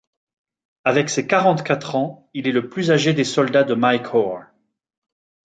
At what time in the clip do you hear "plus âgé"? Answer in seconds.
2.69-3.13